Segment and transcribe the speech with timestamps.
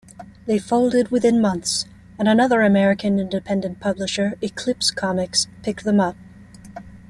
[0.47, 1.85] They folded within months,
[2.17, 6.15] and another American independent publisher, Eclipse Comics, picked them up.